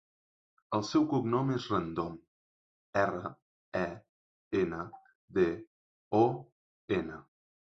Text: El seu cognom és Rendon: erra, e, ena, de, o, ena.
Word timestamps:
El 0.77 0.83
seu 0.91 1.03
cognom 1.11 1.51
és 1.55 1.67
Rendon: 1.73 2.15
erra, 3.03 3.31
e, 3.83 3.85
ena, 4.63 4.81
de, 5.39 5.47
o, 6.23 6.27
ena. 7.01 7.23